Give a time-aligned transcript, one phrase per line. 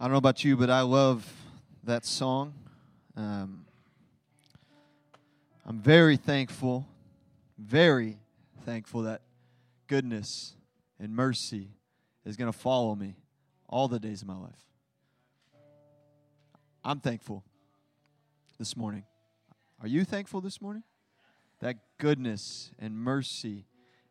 [0.00, 1.30] I don't know about you, but I love
[1.84, 2.54] that song.
[3.18, 3.66] Um,
[5.66, 6.88] I'm very thankful,
[7.58, 8.16] very
[8.64, 9.20] thankful that
[9.88, 10.54] goodness
[10.98, 11.68] and mercy
[12.24, 13.14] is going to follow me
[13.68, 14.64] all the days of my life.
[16.82, 17.44] I'm thankful
[18.58, 19.04] this morning.
[19.82, 20.84] Are you thankful this morning?
[21.58, 23.66] That goodness and mercy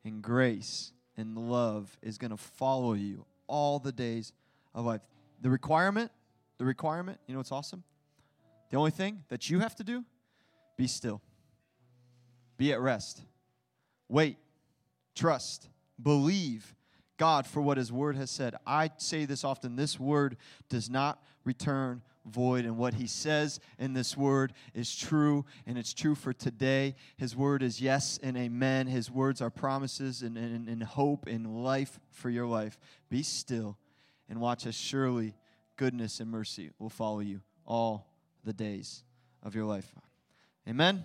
[0.06, 4.34] and grace and love is going to follow you all the days
[4.76, 5.02] of life.
[5.42, 6.12] The requirement,
[6.58, 7.84] the requirement, you know what's awesome?
[8.70, 10.04] The only thing that you have to do,
[10.78, 11.22] be still.
[12.58, 13.22] Be at rest.
[14.08, 14.38] Wait.
[15.16, 15.70] Trust.
[16.02, 16.76] Believe
[17.18, 18.56] God for what His Word has said.
[18.66, 20.38] I say this often this Word
[20.70, 25.94] does not return void, and what He says in this Word is true, and it's
[25.94, 26.96] true for today.
[27.18, 28.88] His Word is yes and amen.
[28.88, 32.80] His words are promises and, and, and hope and life for your life.
[33.10, 33.78] Be still
[34.30, 35.36] and watch as surely
[35.76, 38.08] goodness and mercy will follow you all
[38.44, 39.04] the days
[39.44, 39.94] of your life.
[40.68, 41.04] Amen.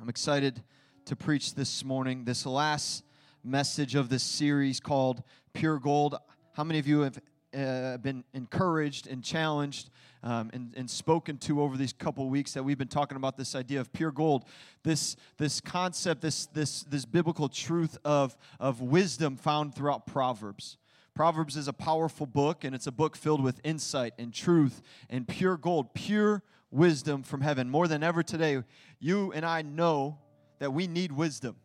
[0.00, 0.62] I'm excited
[1.06, 3.04] to preach this morning, this last
[3.42, 6.16] message of this series called Pure Gold.
[6.52, 7.18] How many of you have
[7.56, 9.90] uh, been encouraged and challenged
[10.22, 13.54] um, and, and, spoken to over these couple weeks that we've been talking about this
[13.54, 14.44] idea of pure gold,
[14.84, 20.78] this, this concept, this, this, this biblical truth of, of wisdom found throughout Proverbs.
[21.14, 25.28] Proverbs is a powerful book, and it's a book filled with insight and truth and
[25.28, 27.68] pure gold, pure wisdom from heaven.
[27.68, 28.62] More than ever today,
[28.98, 30.18] you and I know
[30.58, 31.56] that we need wisdom.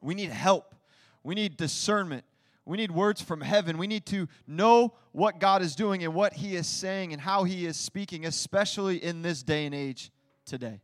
[0.00, 0.74] We need help.
[1.22, 2.24] We need discernment.
[2.64, 3.78] We need words from heaven.
[3.78, 7.44] We need to know what God is doing and what He is saying and how
[7.44, 10.10] He is speaking, especially in this day and age
[10.44, 10.80] today.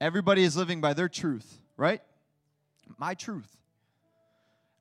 [0.00, 2.02] Everybody is living by their truth, right?
[2.98, 3.56] My truth.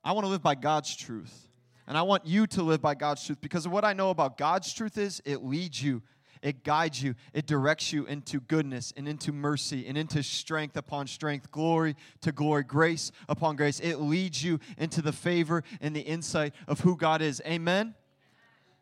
[0.04, 1.48] I want to live by God's truth.
[1.88, 4.38] And I want you to live by God's truth because of what I know about
[4.38, 6.02] God's truth is it leads you,
[6.41, 11.08] it guides you, it directs you into goodness and into mercy and into strength upon
[11.08, 13.79] strength, glory to glory, grace upon grace.
[13.79, 17.41] It leads you into the favor and the insight of who God is.
[17.45, 17.94] Amen.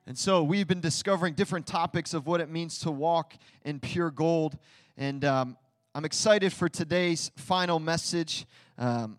[0.06, 4.12] And so we've been discovering different topics of what it means to walk in pure
[4.12, 4.58] gold.
[4.98, 5.58] And um,
[5.96, 8.46] I'm excited for today's final message.
[8.78, 9.18] Um,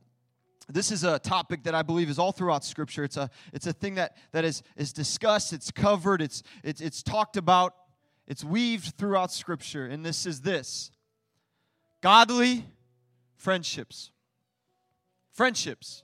[0.69, 3.05] this is a topic that I believe is all throughout Scripture.
[3.05, 7.03] It's a, it's a thing that, that is, is discussed, it's covered, it's, it's, it's
[7.03, 7.75] talked about,
[8.27, 9.87] it's weaved throughout Scripture.
[9.87, 10.91] And this is this
[12.01, 12.65] godly
[13.37, 14.11] friendships.
[15.33, 16.03] Friendships.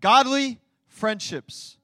[0.00, 1.76] Godly friendships.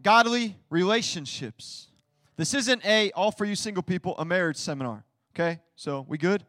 [0.00, 1.88] Godly relationships.
[2.36, 5.04] This isn't a, all for you single people, a marriage seminar.
[5.34, 5.60] Okay?
[5.76, 6.44] So, we good?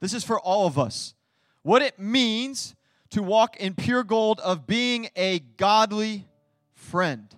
[0.00, 1.14] This is for all of us.
[1.62, 2.74] What it means
[3.10, 6.26] to walk in pure gold of being a godly
[6.74, 7.34] friend.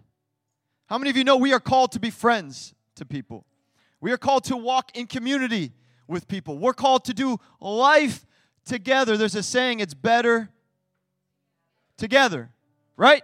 [0.87, 3.47] How many of you know we are called to be friends to people?
[4.01, 5.73] We are called to walk in community
[6.07, 6.59] with people.
[6.59, 8.27] We're called to do life
[8.65, 9.17] together.
[9.17, 10.51] There's a saying, it's better
[11.97, 12.51] together,
[12.97, 13.23] right?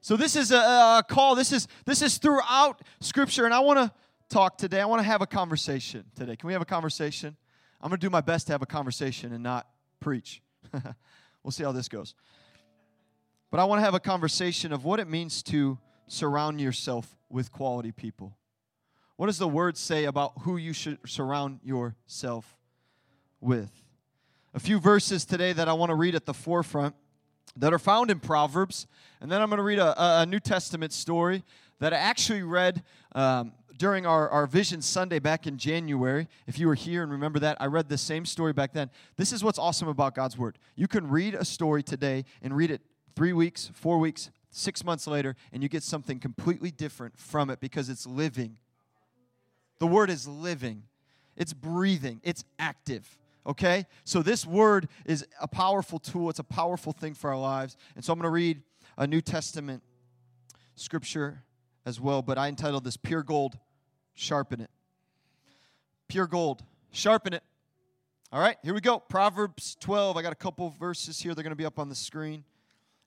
[0.00, 1.34] So this is a, a call.
[1.34, 3.92] This is this is throughout Scripture, and I want to
[4.28, 4.80] talk today.
[4.80, 6.36] I want to have a conversation today.
[6.36, 7.36] Can we have a conversation?
[7.80, 9.66] I'm going to do my best to have a conversation and not
[10.00, 10.40] preach.
[11.48, 12.14] We'll see how this goes.
[13.50, 17.50] But I want to have a conversation of what it means to surround yourself with
[17.50, 18.36] quality people.
[19.16, 22.58] What does the word say about who you should surround yourself
[23.40, 23.70] with?
[24.52, 26.94] A few verses today that I want to read at the forefront
[27.56, 28.86] that are found in Proverbs.
[29.22, 31.44] And then I'm going to read a, a New Testament story
[31.80, 32.82] that I actually read
[33.14, 37.38] um, during our, our Vision Sunday back in January, if you were here and remember
[37.38, 38.90] that, I read the same story back then.
[39.16, 40.58] This is what's awesome about God's Word.
[40.74, 42.82] You can read a story today and read it
[43.14, 47.60] three weeks, four weeks, six months later, and you get something completely different from it
[47.60, 48.58] because it's living.
[49.78, 50.82] The Word is living,
[51.36, 53.16] it's breathing, it's active.
[53.46, 53.86] Okay?
[54.04, 57.76] So this Word is a powerful tool, it's a powerful thing for our lives.
[57.94, 58.62] And so I'm going to read
[58.96, 59.84] a New Testament
[60.74, 61.42] scripture
[61.88, 63.58] as well, but I entitled this Pure Gold
[64.18, 64.70] sharpen it.
[66.08, 67.42] Pure gold, sharpen it.
[68.32, 68.98] All right, here we go.
[68.98, 70.16] Proverbs 12.
[70.16, 71.34] I got a couple verses here.
[71.34, 72.44] They're going to be up on the screen.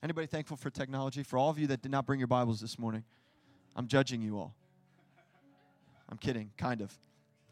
[0.02, 1.22] Anybody thankful for technology?
[1.22, 3.04] For all of you that did not bring your Bibles this morning,
[3.76, 4.54] I'm judging you all.
[6.08, 6.92] I'm kidding, kind of.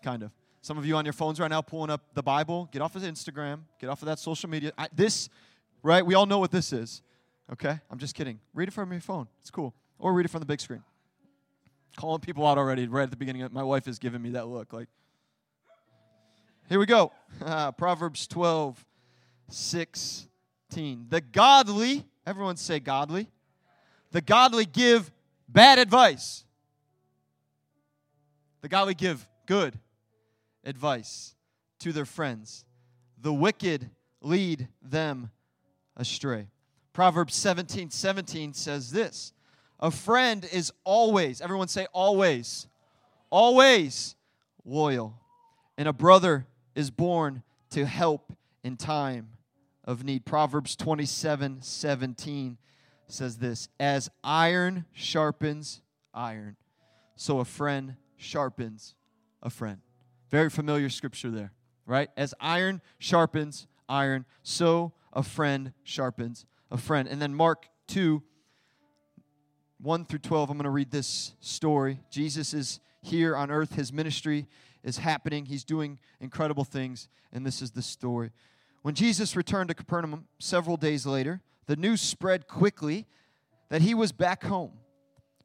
[0.03, 0.33] Kind of.
[0.63, 2.69] Some of you on your phones right now pulling up the Bible.
[2.73, 3.61] Get off of Instagram.
[3.79, 4.73] Get off of that social media.
[4.77, 5.29] I, this,
[5.83, 6.05] right?
[6.05, 7.03] We all know what this is.
[7.53, 7.79] Okay?
[7.91, 8.41] I'm just kidding.
[8.53, 9.29] Read it from your phone.
[9.41, 9.75] It's cool.
[9.99, 10.83] Or read it from the big screen
[11.97, 13.47] calling people out already right at the beginning.
[13.53, 14.73] My wife is giving me that look.
[14.73, 14.89] Like,
[16.69, 17.13] here we go.
[17.79, 18.85] Proverbs 12,
[19.49, 21.07] 16.
[21.09, 23.29] The godly, everyone say godly.
[24.13, 25.11] The godly give
[25.49, 26.45] bad advice.
[28.61, 29.79] The godly give good
[30.65, 31.35] advice
[31.81, 32.65] to their friends.
[33.21, 33.91] The wicked
[34.21, 35.31] lead them
[35.97, 36.49] astray.
[36.93, 39.33] Proverbs 17 17 says this
[39.81, 42.69] A friend is always, everyone say always,
[43.31, 44.15] always
[44.65, 45.19] loyal.
[45.79, 48.33] And a brother is born to help
[48.63, 49.31] in time
[49.85, 50.27] of need.
[50.27, 52.59] Proverbs 27 17
[53.09, 55.81] says this As iron sharpens
[56.13, 56.57] iron,
[57.17, 58.95] so a friend sharpens
[59.43, 59.79] a friend.
[60.31, 61.53] Very familiar scripture there,
[61.87, 62.11] right?
[62.19, 67.09] As iron sharpens iron, so a friend sharpens a friend.
[67.09, 68.23] And then Mark 2
[69.83, 72.01] 1 through 12, I'm going to read this story.
[72.11, 74.47] Jesus is here on earth, his ministry
[74.85, 78.31] is happening, he's doing incredible things, and this is the story.
[78.83, 83.07] When Jesus returned to Capernaum several days later, the news spread quickly
[83.71, 84.73] that he was back home.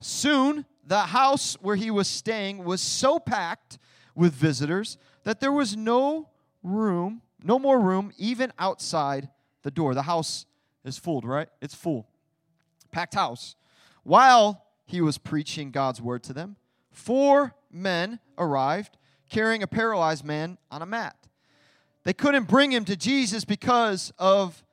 [0.01, 3.77] Soon, the house where he was staying was so packed
[4.15, 6.29] with visitors that there was no
[6.61, 9.29] room, no more room, even outside
[9.63, 9.93] the door.
[9.93, 10.45] The house
[10.83, 11.47] is full, right?
[11.61, 12.07] It's full.
[12.91, 13.55] Packed house.
[14.05, 16.57] While he was preaching God's word to them,
[16.91, 18.97] four men arrived
[19.31, 21.17] carrying a paralyzed man on a mat.
[22.03, 24.63] They couldn't bring him to Jesus because of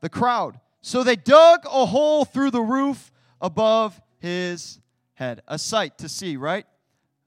[0.00, 0.58] the crowd.
[0.82, 4.80] So they dug a hole through the roof above his
[5.14, 5.42] head.
[5.46, 6.66] A sight to see, right?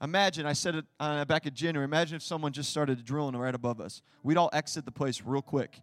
[0.02, 3.56] Imagine, I said it uh, back in January, imagine if someone just started drilling right
[3.56, 4.02] above us.
[4.22, 5.80] We'd all exit the place real quick.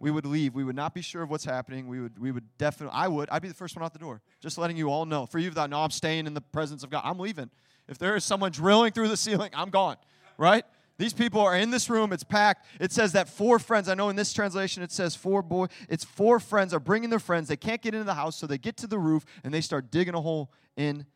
[0.00, 0.54] We would leave.
[0.54, 1.88] We would not be sure of what's happening.
[1.88, 4.20] We would, we would definitely, I would, I'd be the first one out the door.
[4.40, 5.26] Just letting you all know.
[5.26, 7.50] For you that know I'm staying in the presence of God, I'm leaving.
[7.88, 9.96] If there is someone drilling through the ceiling, I'm gone,
[10.36, 10.64] right?
[10.98, 12.12] These people are in this room.
[12.12, 12.66] It's packed.
[12.80, 13.88] It says that four friends.
[13.88, 15.66] I know in this translation it says four boy.
[15.88, 17.48] It's four friends are bringing their friends.
[17.48, 19.90] They can't get into the house, so they get to the roof and they start
[19.90, 21.06] digging a hole in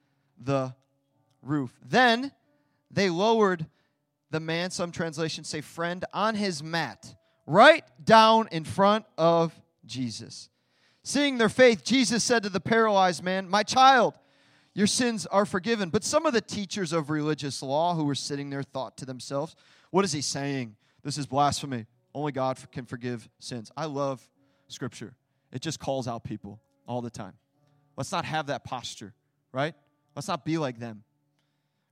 [0.41, 0.75] the
[1.43, 1.73] roof.
[1.85, 2.33] Then
[2.91, 3.67] they lowered
[4.31, 7.15] the man, some translations say friend, on his mat,
[7.47, 10.49] right down in front of Jesus.
[11.03, 14.19] Seeing their faith, Jesus said to the paralyzed man, My child,
[14.75, 15.91] your sins are forgiven.
[15.91, 19.57] But some of the teachers of religious law who were sitting there thought to themselves,
[19.91, 20.77] What is he saying?
[21.03, 21.87] This is blasphemy.
[22.15, 23.71] Only God can forgive sins.
[23.77, 24.27] I love
[24.69, 25.15] Scripture,
[25.53, 27.35] it just calls out people all the time.
[27.97, 29.13] Let's not have that posture,
[29.53, 29.75] right?
[30.17, 31.05] Let's not be like them.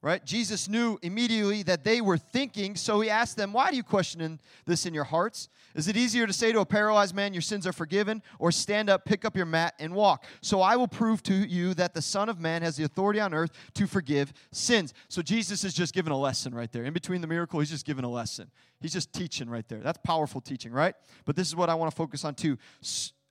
[0.02, 0.24] Right?
[0.24, 4.40] Jesus knew immediately that they were thinking, so he asked them, Why do you question
[4.64, 5.50] this in your hearts?
[5.74, 8.88] Is it easier to say to a paralyzed man, Your sins are forgiven, or stand
[8.88, 10.24] up, pick up your mat, and walk?
[10.40, 13.34] So I will prove to you that the Son of Man has the authority on
[13.34, 14.94] earth to forgive sins.
[15.08, 16.84] So Jesus is just giving a lesson right there.
[16.84, 18.50] In between the miracle, he's just giving a lesson.
[18.80, 19.80] He's just teaching right there.
[19.80, 20.94] That's powerful teaching, right?
[21.26, 22.56] But this is what I want to focus on too.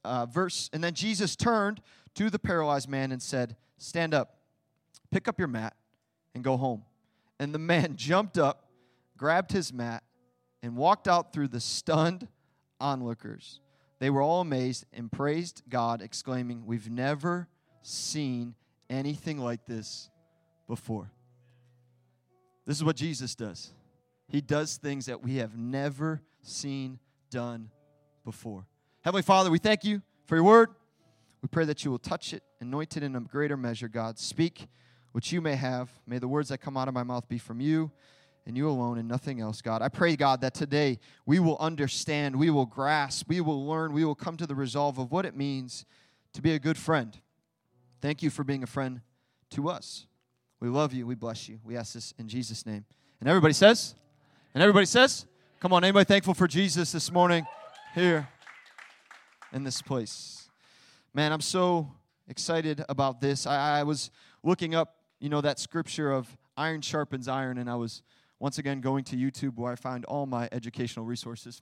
[0.05, 1.81] Uh, verse, and then Jesus turned
[2.13, 4.35] to the paralyzed man and said, Stand up
[5.11, 5.75] Pick up your mat
[6.39, 6.83] and go home.
[7.39, 8.69] And the man jumped up,
[9.17, 10.03] grabbed his mat,
[10.63, 12.27] and walked out through the stunned
[12.79, 13.59] onlookers.
[13.99, 17.49] They were all amazed and praised God, exclaiming, We've never
[17.81, 18.55] seen
[18.89, 20.09] anything like this
[20.67, 21.11] before.
[22.65, 23.73] This is what Jesus does.
[24.29, 26.99] He does things that we have never seen
[27.29, 27.69] done
[28.23, 28.65] before.
[29.01, 30.69] Heavenly Father, we thank you for your word.
[31.41, 34.19] We pray that you will touch it, anoint it in a greater measure, God.
[34.19, 34.67] Speak
[35.11, 35.89] which you may have.
[36.05, 37.91] May the words that come out of my mouth be from you
[38.45, 39.81] and you alone and nothing else, God.
[39.81, 44.05] I pray, God, that today we will understand, we will grasp, we will learn, we
[44.05, 45.85] will come to the resolve of what it means
[46.33, 47.17] to be a good friend.
[48.01, 49.01] Thank you for being a friend
[49.51, 50.07] to us.
[50.59, 51.05] We love you.
[51.05, 51.59] We bless you.
[51.63, 52.85] We ask this in Jesus' name.
[53.19, 53.95] And everybody says,
[54.53, 55.25] and everybody says,
[55.59, 57.45] come on, anybody thankful for Jesus this morning
[57.93, 58.27] here
[59.53, 60.49] in this place?
[61.13, 61.91] Man, I'm so
[62.27, 63.45] excited about this.
[63.45, 64.11] I, I was
[64.43, 68.03] looking up you know, that scripture of iron sharpens iron, and I was
[68.39, 71.61] once again going to YouTube where I find all my educational resources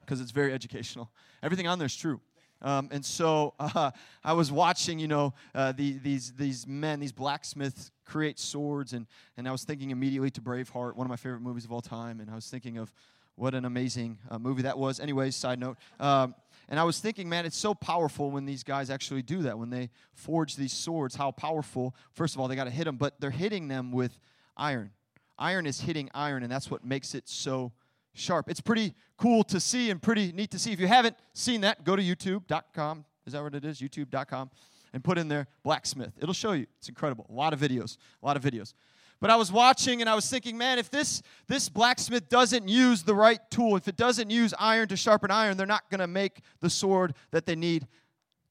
[0.00, 1.10] because it's very educational.
[1.42, 2.20] Everything on there is true.
[2.62, 3.90] Um, and so uh,
[4.22, 9.06] I was watching, you know, uh, the, these these men, these blacksmiths create swords, and
[9.36, 12.20] and I was thinking immediately to Braveheart, one of my favorite movies of all time,
[12.20, 12.92] and I was thinking of
[13.36, 15.00] what an amazing uh, movie that was.
[15.00, 15.78] Anyways, side note.
[15.98, 16.34] Um,
[16.70, 19.70] and I was thinking, man, it's so powerful when these guys actually do that, when
[19.70, 21.96] they forge these swords, how powerful.
[22.14, 24.16] First of all, they got to hit them, but they're hitting them with
[24.56, 24.92] iron.
[25.36, 27.72] Iron is hitting iron, and that's what makes it so
[28.12, 28.48] sharp.
[28.48, 30.72] It's pretty cool to see and pretty neat to see.
[30.72, 33.04] If you haven't seen that, go to youtube.com.
[33.26, 33.80] Is that what it is?
[33.80, 34.50] YouTube.com.
[34.92, 36.12] And put in there blacksmith.
[36.20, 36.66] It'll show you.
[36.78, 37.26] It's incredible.
[37.28, 37.96] A lot of videos.
[38.22, 38.74] A lot of videos.
[39.20, 43.02] But I was watching and I was thinking, man, if this, this blacksmith doesn't use
[43.02, 46.06] the right tool, if it doesn't use iron to sharpen iron, they're not going to
[46.06, 47.86] make the sword that they need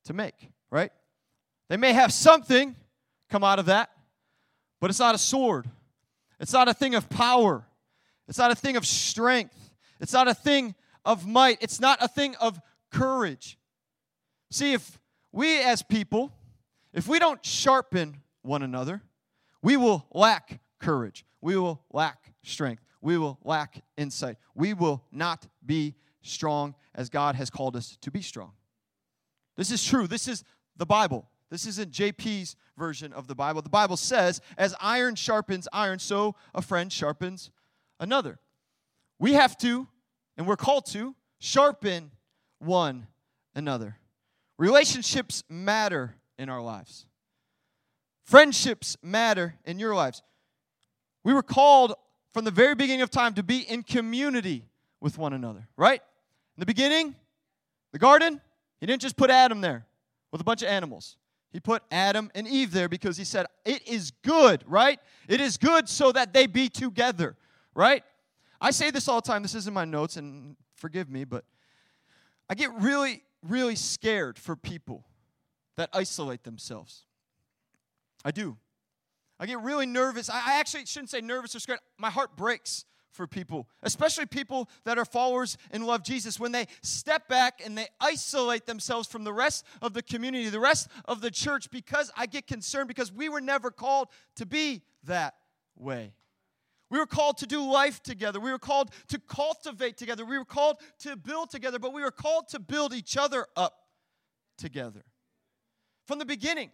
[0.06, 0.92] to make, right?
[1.70, 2.76] They may have something
[3.30, 3.90] come out of that,
[4.80, 5.68] but it's not a sword.
[6.40, 7.66] It's not a thing of power.
[8.28, 9.74] It's not a thing of strength.
[10.00, 11.58] It's not a thing of might.
[11.62, 12.60] It's not a thing of
[12.92, 13.58] courage.
[14.52, 15.00] See, if
[15.32, 16.32] we as people,
[16.94, 19.02] if we don't sharpen one another,
[19.62, 21.26] we will lack courage.
[21.42, 22.84] We will lack strength.
[23.02, 24.38] We will lack insight.
[24.56, 28.52] We will not be strong as God has called us to be strong.
[29.56, 30.08] This is true.
[30.08, 30.44] This is
[30.78, 31.30] the Bible.
[31.50, 33.62] This isn't JP's version of the Bible.
[33.62, 37.52] The Bible says, as iron sharpens iron, so a friend sharpens
[38.00, 38.40] another.
[39.18, 39.88] We have to,
[40.38, 42.12] and we're called to, sharpen
[42.60, 43.08] one
[43.56, 43.98] another.
[44.58, 47.06] Relationships matter in our lives,
[48.30, 50.22] friendships matter in your lives.
[51.24, 51.96] We were called
[52.32, 54.66] from the very beginning of time to be in community
[55.02, 56.00] with one another, right?
[56.56, 57.16] In the beginning,
[57.92, 58.40] the garden,
[58.80, 59.88] he didn't just put Adam there
[60.32, 61.18] with a bunch of animals.
[61.52, 65.00] He put Adam and Eve there because he said, It is good, right?
[65.28, 67.36] It is good so that they be together,
[67.74, 68.04] right?
[68.62, 69.42] I say this all the time.
[69.42, 71.46] This isn't my notes, and forgive me, but
[72.48, 75.06] I get really, really scared for people
[75.78, 77.06] that isolate themselves.
[78.24, 78.58] I do.
[79.40, 80.30] I get really nervous.
[80.30, 81.80] I actually shouldn't say nervous or scared.
[81.98, 86.68] My heart breaks for people, especially people that are followers and love Jesus, when they
[86.82, 91.22] step back and they isolate themselves from the rest of the community, the rest of
[91.22, 95.36] the church, because I get concerned because we were never called to be that
[95.76, 96.14] way.
[96.92, 98.40] We were called to do life together.
[98.40, 100.26] We were called to cultivate together.
[100.26, 103.76] We were called to build together, but we were called to build each other up
[104.58, 105.04] together.
[106.08, 106.72] From the beginning,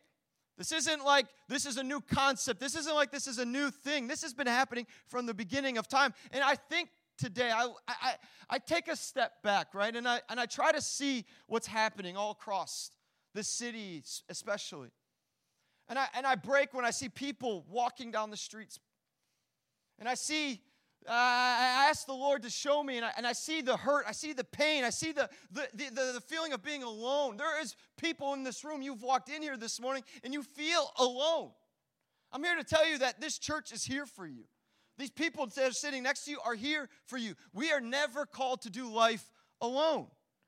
[0.57, 2.59] this isn't like this is a new concept.
[2.59, 4.07] This isn't like this is a new thing.
[4.07, 6.13] This has been happening from the beginning of time.
[6.31, 8.15] And I think today I, I,
[8.50, 9.95] I take a step back, right?
[9.95, 12.91] And I, and I try to see what's happening all across
[13.33, 14.89] the city, especially.
[15.89, 18.79] And I, and I break when I see people walking down the streets.
[20.00, 20.62] And I see
[21.07, 24.05] Uh, I ask the Lord to show me, and I, and I see the hurt,
[24.07, 27.38] I see the pain, I see the, the, the, the, feeling of being alone.
[27.38, 30.91] There is people in this room, you've walked in here this morning, and you feel
[30.97, 31.51] alone.
[32.31, 34.45] I'm here to tell you that this church is here for you.
[34.97, 37.35] These people that are sitting next to you are here for you.
[37.53, 39.29] We are never called to do life
[39.62, 40.07] alone.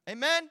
[0.09, 0.29] Amen?
[0.29, 0.49] Amen?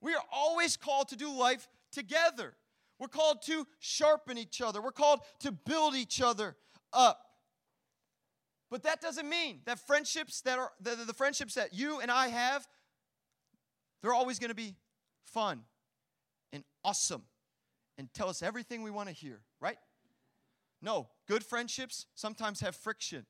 [0.00, 2.54] We are always called to do life together.
[3.00, 6.54] We're called to sharpen each other, we're called to build each other
[6.92, 7.23] up.
[8.70, 12.28] But that doesn't mean that friendships that are the, the friendships that you and I
[12.28, 12.66] have,
[14.02, 14.76] they're always going to be
[15.24, 15.62] fun
[16.52, 17.22] and awesome
[17.98, 19.76] and tell us everything we want to hear, right?
[20.82, 23.26] No, good friendships sometimes have friction.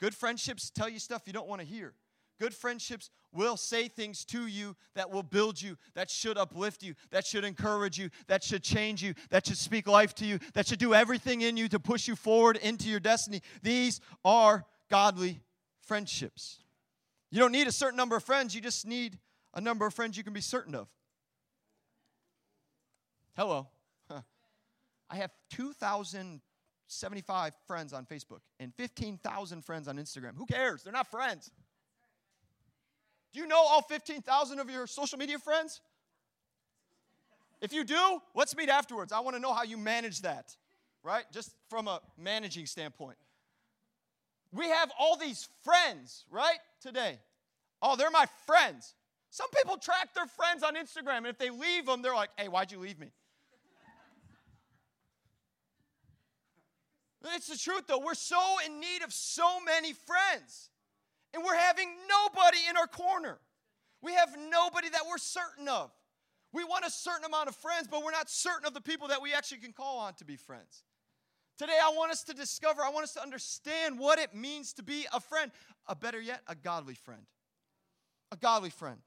[0.00, 1.94] Good friendships tell you stuff you don't want to hear.
[2.40, 6.94] Good friendships will say things to you that will build you, that should uplift you,
[7.10, 10.66] that should encourage you, that should change you, that should speak life to you, that
[10.66, 13.42] should do everything in you to push you forward into your destiny.
[13.62, 15.42] These are godly
[15.82, 16.64] friendships.
[17.30, 19.18] You don't need a certain number of friends, you just need
[19.52, 20.88] a number of friends you can be certain of.
[23.36, 23.68] Hello.
[25.10, 30.36] I have 2,075 friends on Facebook and 15,000 friends on Instagram.
[30.36, 30.84] Who cares?
[30.84, 31.50] They're not friends.
[33.32, 35.80] Do you know all 15,000 of your social media friends?
[37.60, 39.12] If you do, let's meet afterwards.
[39.12, 40.56] I want to know how you manage that,
[41.02, 41.24] right?
[41.32, 43.18] Just from a managing standpoint.
[44.52, 46.58] We have all these friends, right?
[46.80, 47.18] Today.
[47.82, 48.94] Oh, they're my friends.
[49.30, 52.48] Some people track their friends on Instagram, and if they leave them, they're like, hey,
[52.48, 53.12] why'd you leave me?
[57.36, 57.98] It's the truth, though.
[57.98, 60.69] We're so in need of so many friends,
[61.34, 63.38] and we're having nobody in our corner.
[64.02, 65.90] We have nobody that we're certain of.
[66.52, 69.22] We want a certain amount of friends, but we're not certain of the people that
[69.22, 70.82] we actually can call on to be friends.
[71.58, 74.82] Today, I want us to discover, I want us to understand what it means to
[74.82, 75.52] be a friend.
[75.86, 77.22] A better yet, a godly friend.
[78.32, 78.98] A godly friend.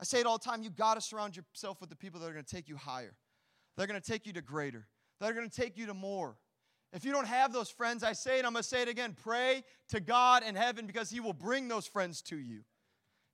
[0.00, 2.28] I say it all the time you got to surround yourself with the people that
[2.28, 3.14] are going to take you higher,
[3.76, 4.86] they're going to take you to greater,
[5.20, 6.36] that are going to take you to more.
[6.94, 9.16] If you don't have those friends, I say it, I'm going to say it again
[9.20, 12.60] pray to God in heaven because He will bring those friends to you.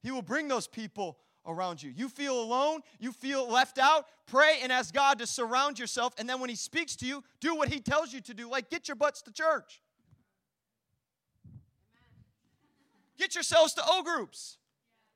[0.02, 1.92] He will bring those people around you.
[1.94, 6.14] You feel alone, you feel left out, pray and ask God to surround yourself.
[6.18, 8.70] And then when He speaks to you, do what He tells you to do, like
[8.70, 9.82] get your butts to church.
[13.18, 14.56] Get yourselves to O groups.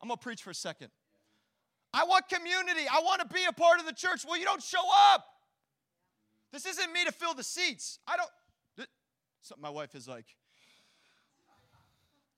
[0.03, 0.91] I'm going to preach for a second.
[1.95, 2.83] I want community.
[2.93, 4.27] I want to be a part of the church.
[4.29, 4.83] Well, you don't show
[5.15, 5.25] up.
[6.55, 7.99] This isn't me to fill the seats.
[8.07, 8.31] I don't.
[9.43, 10.25] Something my wife is like.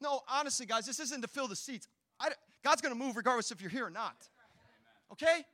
[0.01, 1.87] No, honestly, guys, this isn't to fill the seats.
[2.19, 2.31] I,
[2.65, 4.17] God's going to move regardless if you're here or not.
[5.13, 5.45] Okay?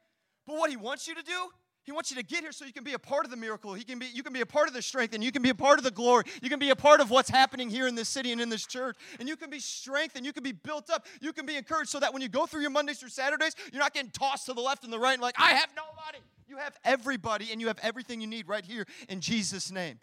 [0.47, 1.51] But what He wants you to do
[1.85, 3.75] He wants you to get here so you can be a part of the miracle.
[3.75, 5.51] He can be, you can be a part of the strength, and you can be
[5.51, 6.25] a part of the glory.
[6.41, 8.65] You can be a part of what's happening here in this city and in this
[8.65, 8.97] church.
[9.19, 10.25] And you can be strengthened.
[10.25, 11.07] You can be built up.
[11.21, 13.83] You can be encouraged so that when you go through your Mondays through Saturdays, you're
[13.83, 16.19] not getting tossed to the left and the right and like, I have nobody.
[16.53, 19.99] You have everybody, and you have everything you need right here in Jesus' name.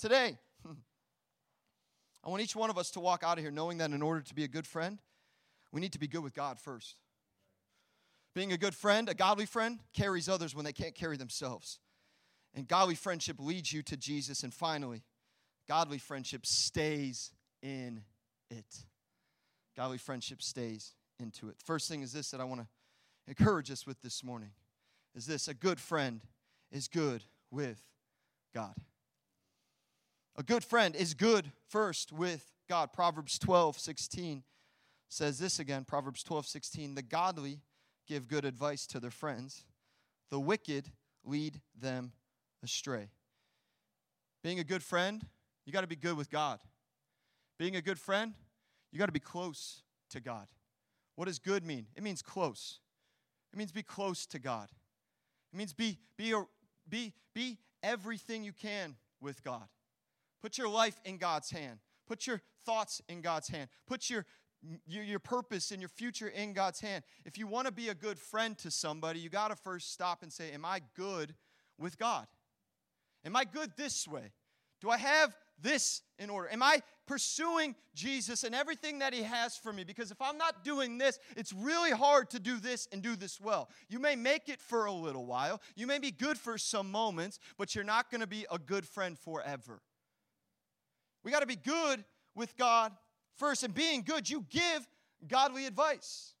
[0.00, 0.38] Today,
[2.24, 4.22] I want each one of us to walk out of here knowing that in order
[4.22, 4.98] to be a good friend,
[5.70, 6.96] we need to be good with God first.
[8.34, 11.78] Being a good friend, a godly friend, carries others when they can't carry themselves.
[12.56, 14.42] And godly friendship leads you to Jesus.
[14.42, 15.04] And finally,
[15.68, 17.30] godly friendship stays
[17.62, 18.02] in
[18.50, 18.82] it.
[19.76, 21.56] Godly friendship stays into it.
[21.64, 22.66] First thing is this that I want to
[23.26, 24.50] encourage us with this morning
[25.14, 26.20] is this a good friend
[26.70, 27.82] is good with
[28.54, 28.74] God.
[30.36, 32.92] A good friend is good first with God.
[32.92, 34.44] Proverbs 12, 16
[35.08, 36.94] says this again Proverbs 12, 16.
[36.94, 37.60] The godly
[38.06, 39.64] give good advice to their friends,
[40.30, 40.90] the wicked
[41.24, 42.12] lead them
[42.62, 43.10] astray.
[44.42, 45.26] Being a good friend,
[45.66, 46.60] you got to be good with God.
[47.58, 48.34] Being a good friend,
[48.92, 50.46] you got to be close to God.
[51.18, 51.88] What does good mean?
[51.96, 52.78] It means close.
[53.52, 54.68] It means be close to God.
[55.52, 56.32] It means be, be,
[56.88, 59.64] be, be everything you can with God.
[60.40, 61.80] Put your life in God's hand.
[62.06, 63.68] Put your thoughts in God's hand.
[63.88, 64.26] Put your
[64.86, 67.02] your, your purpose and your future in God's hand.
[67.24, 70.22] If you want to be a good friend to somebody, you got to first stop
[70.22, 71.34] and say, Am I good
[71.78, 72.28] with God?
[73.24, 74.30] Am I good this way?
[74.80, 76.48] Do I have this in order?
[76.50, 79.84] Am I pursuing Jesus and everything that He has for me?
[79.84, 83.40] Because if I'm not doing this, it's really hard to do this and do this
[83.40, 83.68] well.
[83.88, 87.38] You may make it for a little while, you may be good for some moments,
[87.56, 89.80] but you're not going to be a good friend forever.
[91.24, 92.92] We got to be good with God
[93.36, 93.62] first.
[93.62, 94.86] And being good, you give
[95.26, 96.34] godly advice.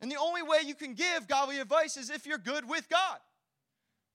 [0.00, 3.18] And the only way you can give godly advice is if you're good with God.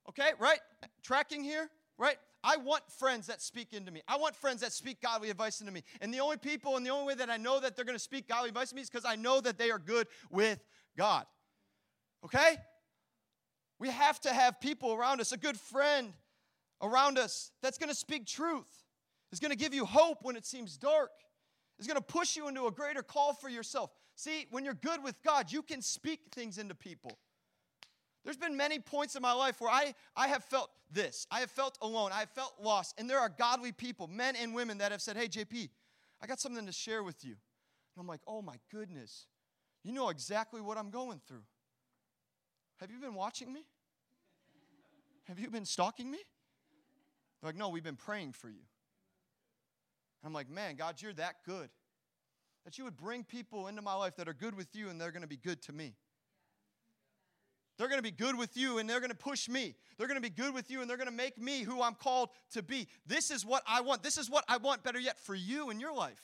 [0.09, 0.59] Okay, right?
[1.03, 2.17] Tracking here, right?
[2.43, 4.01] I want friends that speak into me.
[4.07, 5.83] I want friends that speak godly advice into me.
[5.99, 8.03] And the only people and the only way that I know that they're going to
[8.03, 10.63] speak godly advice to me is because I know that they are good with
[10.97, 11.25] God.
[12.23, 12.55] Okay?
[13.77, 16.13] We have to have people around us, a good friend
[16.81, 18.85] around us that's going to speak truth,
[19.31, 21.11] is going to give you hope when it seems dark,
[21.77, 23.91] is going to push you into a greater call for yourself.
[24.15, 27.17] See, when you're good with God, you can speak things into people.
[28.23, 31.25] There's been many points in my life where I, I have felt this.
[31.31, 32.11] I have felt alone.
[32.11, 32.95] I have felt lost.
[32.97, 35.69] And there are godly people, men and women, that have said, Hey, JP,
[36.21, 37.31] I got something to share with you.
[37.31, 39.27] And I'm like, Oh my goodness.
[39.83, 41.43] You know exactly what I'm going through.
[42.77, 43.61] Have you been watching me?
[45.27, 46.19] Have you been stalking me?
[47.41, 48.63] They're like, No, we've been praying for you.
[50.21, 51.69] And I'm like, man, God, you're that good.
[52.65, 55.11] That you would bring people into my life that are good with you and they're
[55.11, 55.95] going to be good to me.
[57.79, 59.73] They're going to be good with you and they're going to push me.
[59.97, 61.95] They're going to be good with you and they're going to make me who I'm
[61.95, 62.89] called to be.
[63.07, 64.03] This is what I want.
[64.03, 66.21] This is what I want, better yet, for you in your life.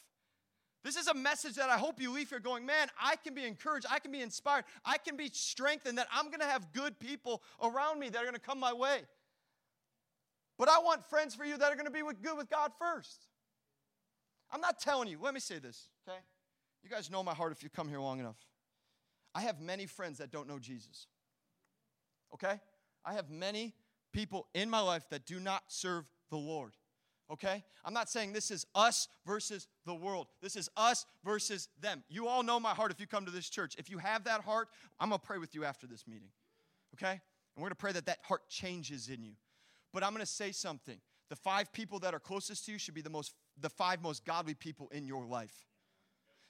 [0.84, 3.46] This is a message that I hope you leave here going, man, I can be
[3.46, 3.86] encouraged.
[3.90, 4.66] I can be inspired.
[4.84, 8.26] I can be strengthened that I'm going to have good people around me that are
[8.26, 9.04] going to come my way.
[10.60, 13.28] But I want friends for you that are going to be good with God first.
[14.52, 15.20] I'm not telling you.
[15.22, 16.20] Let me say this, okay?
[16.84, 18.38] You guys know my heart if you come here long enough.
[19.34, 21.08] I have many friends that don't know Jesus.
[22.36, 22.60] Okay?
[23.06, 23.74] I have many
[24.12, 26.74] people in my life that do not serve the Lord.
[27.32, 27.64] Okay?
[27.84, 30.28] I'm not saying this is us versus the world.
[30.42, 32.04] This is us versus them.
[32.10, 33.76] You all know my heart if you come to this church.
[33.78, 34.68] If you have that heart,
[35.00, 36.30] I'm to pray with you after this meeting.
[36.96, 37.22] Okay?
[37.56, 39.34] And we're to pray that that heart changes in you.
[39.94, 40.98] But I'm to say something.
[41.30, 44.26] The five people that are closest to you should be the most the five most
[44.26, 45.66] godly people in your life.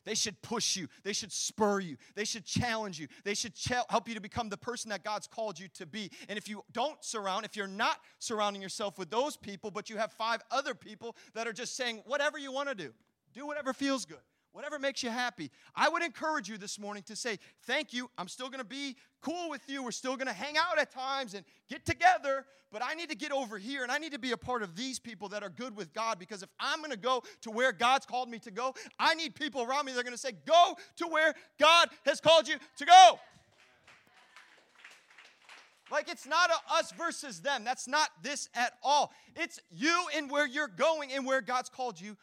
[0.06, 0.88] They should push you.
[1.04, 1.98] They should spur you.
[2.16, 3.08] They should challenge you.
[3.24, 6.12] They should ch- help you to become the person that God's called you to be.
[6.30, 9.98] And if you don't surround, if you're not surrounding yourself with those people, but you
[9.98, 12.94] have five other people that are just saying whatever you want to do,
[13.34, 14.20] do whatever feels good
[14.56, 15.52] whatever makes you happy.
[15.76, 18.10] I would encourage you this morning to say, Thank you.
[18.18, 19.84] I'm still going to be cool with you.
[19.84, 23.18] We're still going to hang out at times and get together, but I need to
[23.18, 25.50] get over here and I need to be a part of these people that are
[25.50, 28.52] good with God because if I'm going to go to where God's called me to
[28.52, 31.90] go, I need people around me that are going to say, Go to where God
[32.06, 33.20] has called you to go.
[35.92, 37.66] Like it's not us versus them.
[37.66, 39.12] That's not this at all.
[39.36, 42.16] It's you and where you're going and where God's called you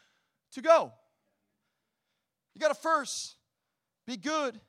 [0.53, 0.93] to go.
[2.55, 3.37] You got to first
[4.07, 4.61] be good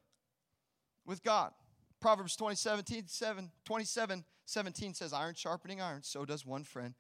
[1.06, 1.52] with God.
[2.00, 6.96] Proverbs 27, 7, 27, 17 says, Iron sharpening iron, so does one friend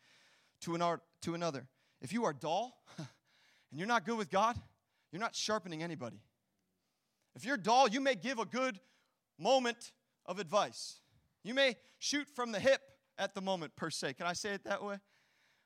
[0.61, 1.67] to, an art, to another.
[2.01, 3.07] If you are dull and
[3.73, 4.57] you're not good with God,
[5.11, 6.21] you're not sharpening anybody.
[7.35, 8.79] If you're dull, you may give a good
[9.39, 9.91] moment
[10.25, 10.99] of advice.
[11.43, 12.81] You may shoot from the hip
[13.17, 14.13] at the moment, per se.
[14.13, 14.97] Can I say it that way?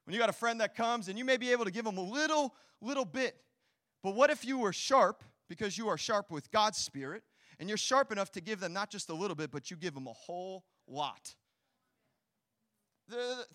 [0.06, 1.98] When you got a friend that comes and you may be able to give them
[1.98, 3.36] a little, little bit.
[4.08, 7.24] But what if you were sharp, because you are sharp with God's Spirit,
[7.60, 9.94] and you're sharp enough to give them not just a little bit, but you give
[9.94, 11.36] them a whole lot?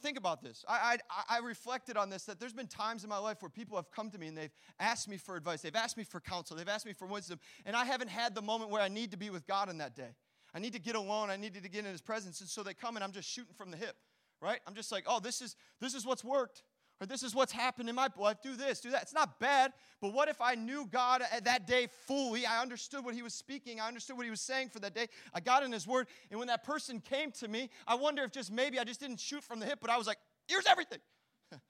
[0.02, 0.62] think about this.
[0.68, 3.76] I, I, I, reflected on this that there's been times in my life where people
[3.76, 5.62] have come to me and they've asked me for advice.
[5.62, 6.54] They've asked me for counsel.
[6.54, 7.38] They've asked me for wisdom.
[7.64, 9.96] And I haven't had the moment where I need to be with God in that
[9.96, 10.14] day.
[10.54, 11.30] I need to get alone.
[11.30, 12.40] I needed to get in His presence.
[12.42, 13.96] And so they come and I'm just shooting from the hip,
[14.42, 14.60] right?
[14.66, 16.62] I'm just like, oh, this is, this is what's worked.
[17.00, 18.36] Or this is what's happened in my life.
[18.42, 19.02] Do this, do that.
[19.02, 22.46] It's not bad, but what if I knew God that day fully?
[22.46, 23.80] I understood what He was speaking.
[23.80, 25.08] I understood what He was saying for that day.
[25.34, 28.30] I got in His Word, and when that person came to me, I wonder if
[28.30, 31.00] just maybe I just didn't shoot from the hip, but I was like, here's everything.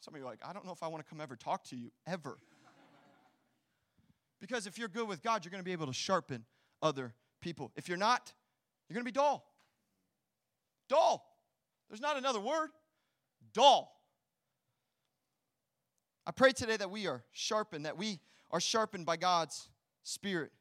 [0.00, 1.64] Some of you are like, I don't know if I want to come ever talk
[1.64, 2.38] to you, ever.
[4.40, 6.46] because if you're good with God, you're going to be able to sharpen
[6.80, 7.72] other people.
[7.76, 8.32] If you're not,
[8.88, 9.44] you're going to be dull.
[10.88, 11.24] Dull.
[11.88, 12.70] There's not another word.
[13.52, 13.97] Dull.
[16.28, 19.70] I pray today that we are sharpened, that we are sharpened by God's
[20.02, 20.52] Spirit.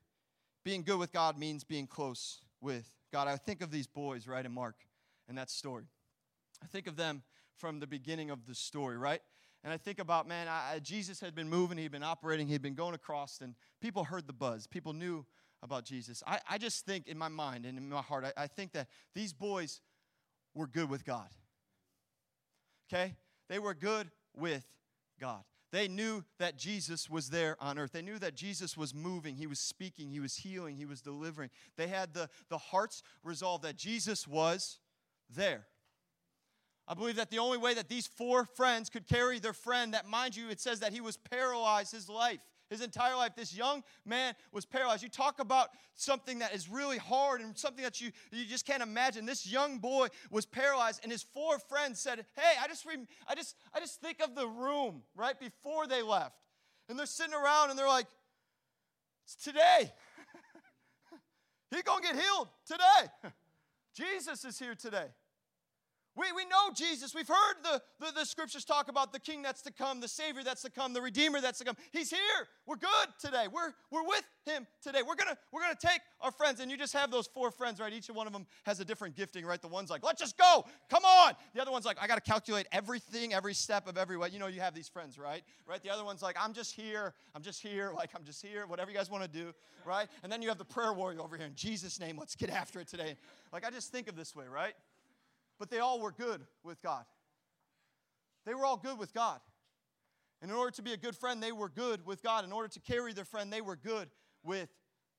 [0.63, 3.27] Being good with God means being close with God.
[3.27, 4.75] I think of these boys, right, in Mark
[5.27, 5.84] and that story.
[6.63, 7.21] I think of them
[7.58, 9.19] from the beginning of the story, right?
[9.62, 12.73] And I think about, man, I, Jesus had been moving, he'd been operating, he'd been
[12.73, 14.67] going across, and people heard the buzz.
[14.67, 15.25] People knew
[15.63, 16.23] about Jesus.
[16.25, 18.88] I, I just think in my mind and in my heart, I, I think that
[19.13, 19.82] these boys
[20.56, 21.27] were good with God.
[22.89, 23.15] Okay?
[23.49, 24.65] They were good with
[25.19, 25.43] God.
[25.77, 27.91] They knew that Jesus was there on earth.
[27.91, 29.35] They knew that Jesus was moving.
[29.35, 30.09] He was speaking.
[30.09, 30.75] He was healing.
[30.75, 31.51] He was delivering.
[31.75, 34.79] They had the, the heart's resolve that Jesus was
[35.29, 35.67] there.
[36.87, 40.07] I believe that the only way that these four friends could carry their friend, that
[40.07, 43.34] mind you, it says that he was paralyzed his life his entire life.
[43.36, 45.03] This young man was paralyzed.
[45.03, 48.84] You talk about something that is really hard and something that you, you just can't
[48.84, 49.25] imagine.
[49.25, 52.86] This young boy was paralyzed, and his four friends said, Hey, I just,
[53.27, 56.36] I just, I just think of the room right before they left.
[56.89, 58.08] And they're sitting around and they're like,
[59.25, 59.91] It's today.
[61.71, 63.12] He's going to get healed today.
[63.93, 65.08] Jesus is here today.
[66.17, 67.13] We, we know Jesus.
[67.13, 70.43] We've heard the, the, the, scriptures talk about the king that's to come, the Savior
[70.43, 71.77] that's to come, the Redeemer that's to come.
[71.91, 72.19] He's here.
[72.65, 73.45] We're good today.
[73.51, 75.01] We're, we're with him today.
[75.08, 77.80] We're going to we're gonna take our friends, and you just have those four friends,
[77.80, 77.93] right?
[77.93, 79.62] Each one of them has a different gifting, right?
[79.62, 80.65] The one's like, let's just go.
[80.89, 81.34] Come on.
[81.53, 84.30] The other one's like, I got to calculate everything, every step of every way.
[84.30, 85.43] You know, you have these friends, right?
[85.67, 85.84] Right?
[85.84, 87.13] The other one's like, I'm just here.
[87.36, 87.91] I'm just here.
[87.95, 88.65] Like, I'm just here.
[88.65, 89.53] Whatever you guys want to do,
[89.86, 90.08] right?
[90.23, 91.45] And then you have the prayer warrior over here.
[91.45, 93.17] In Jesus' name, let's get after it today.
[93.53, 94.73] Like, I just think of this way, right?
[95.59, 97.05] But they all were good with God.
[98.45, 99.39] They were all good with God.
[100.41, 102.45] And in order to be a good friend, they were good with God.
[102.45, 104.09] In order to carry their friend, they were good
[104.43, 104.69] with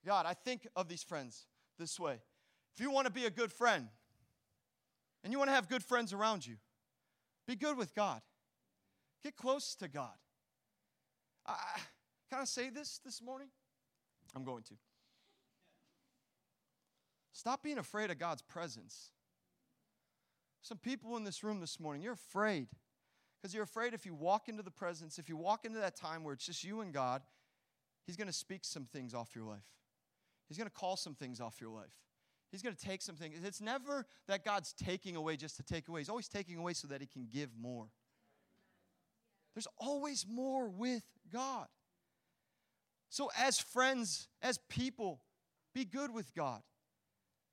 [0.06, 0.26] God.
[0.26, 1.46] I think of these friends
[1.78, 2.20] this way.
[2.74, 3.88] If you want to be a good friend
[5.24, 6.56] and you want to have good friends around you,
[7.46, 8.20] be good with God.
[9.22, 10.14] Get close to God.
[11.44, 11.56] I,
[12.30, 13.48] can I say this this morning?
[14.36, 14.74] I'm going to.
[17.32, 19.10] Stop being afraid of God's presence.
[20.62, 22.68] Some people in this room this morning, you're afraid.
[23.40, 26.24] Because you're afraid if you walk into the presence, if you walk into that time
[26.24, 27.22] where it's just you and God,
[28.06, 29.66] He's going to speak some things off your life.
[30.48, 31.92] He's going to call some things off your life.
[32.50, 33.38] He's going to take some things.
[33.44, 36.88] It's never that God's taking away just to take away, He's always taking away so
[36.88, 37.88] that He can give more.
[39.54, 41.66] There's always more with God.
[43.10, 45.20] So, as friends, as people,
[45.74, 46.62] be good with God.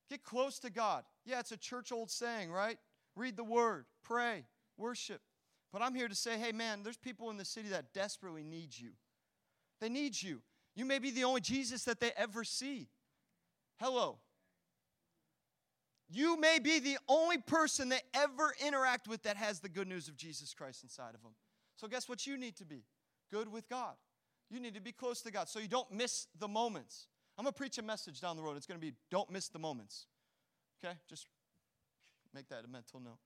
[0.09, 1.03] Get close to God.
[1.25, 2.77] Yeah, it's a church old saying, right?
[3.15, 4.45] Read the word, pray,
[4.78, 5.21] worship.
[5.71, 8.78] But I'm here to say, hey, man, there's people in the city that desperately need
[8.78, 8.91] you.
[9.82, 10.41] They need you.
[10.75, 12.88] You may be the only Jesus that they ever see.
[13.80, 14.19] Hello.
[16.10, 20.08] You may be the only person they ever interact with that has the good news
[20.08, 21.34] of Jesus Christ inside of them.
[21.78, 22.84] So, guess what you need to be?
[23.32, 23.95] Good with God.
[24.49, 27.08] You need to be close to God so you don't miss the moments.
[27.38, 28.56] I'm going to preach a message down the road.
[28.56, 30.06] It's going to be don't miss the moments.
[30.84, 30.93] Okay?
[31.10, 31.28] Just
[32.35, 33.19] Make that a mental note.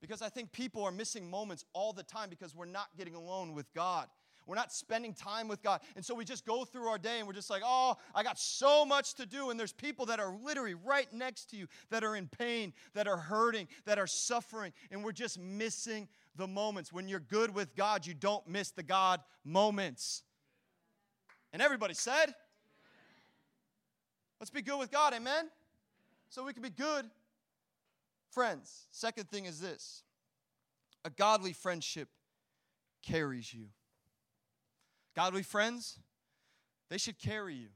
[0.00, 3.52] Because I think people are missing moments all the time because we're not getting alone
[3.52, 4.06] with God.
[4.46, 5.82] We're not spending time with God.
[5.96, 8.38] And so we just go through our day and we're just like, oh, I got
[8.38, 9.50] so much to do.
[9.50, 13.06] And there's people that are literally right next to you that are in pain, that
[13.06, 14.72] are hurting, that are suffering.
[14.90, 16.90] And we're just missing the moments.
[16.90, 20.22] When you're good with God, you don't miss the God moments.
[21.52, 22.34] And everybody said,
[24.40, 25.50] let's be good with God, amen?
[26.30, 27.04] So we can be good
[28.30, 30.02] Friends, second thing is this
[31.04, 32.08] a godly friendship
[33.02, 33.66] carries you.
[35.16, 35.98] Godly friends,
[36.90, 37.68] they should carry you.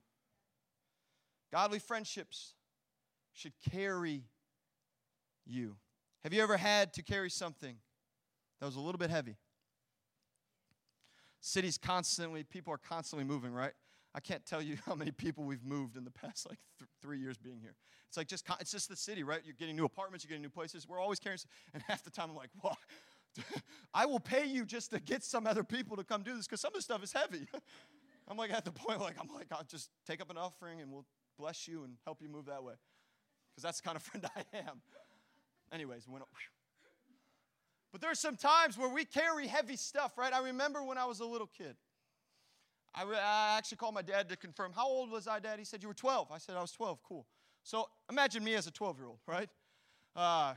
[1.51, 2.55] Godly friendships
[3.33, 4.25] should carry
[5.45, 5.77] you.
[6.23, 7.77] Have you ever had to carry something
[8.61, 9.37] that was a little bit heavy?
[11.41, 13.73] Cities constantly, people are constantly moving, right?
[14.15, 17.19] I can't tell you how many people we've moved in the past like th- three
[17.19, 17.75] years being here.
[18.09, 19.41] It's like just it's just the city, right?
[19.45, 20.87] You're getting new apartments, you're getting new places.
[20.87, 21.39] We're always carrying,
[21.73, 22.77] and half the time I'm like, "What?
[23.95, 26.61] I will pay you just to get some other people to come do this because
[26.61, 27.47] some of the stuff is heavy."
[28.29, 30.93] I'm like at the point like I'm like I'll just take up an offering and
[30.93, 31.07] we'll
[31.39, 32.75] bless you and help you move that way
[33.51, 34.81] because that's the kind of friend I am.
[35.73, 36.25] Anyways, went.
[37.93, 40.33] But there's some times where we carry heavy stuff, right?
[40.33, 41.77] I remember when I was a little kid.
[42.95, 44.73] I, I actually called my dad to confirm.
[44.75, 45.59] How old was I, Dad?
[45.59, 46.31] He said, You were 12.
[46.31, 47.03] I said, I was 12.
[47.03, 47.27] Cool.
[47.63, 49.49] So imagine me as a 12 year old, right?
[50.15, 50.55] Uh,